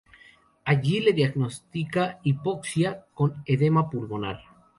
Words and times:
Allí 0.71 0.95
le 1.07 1.13
diagnostica 1.19 2.07
hipoxia 2.23 2.95
con 3.13 3.37
edema 3.45 3.87
pulmonar. 3.91 4.39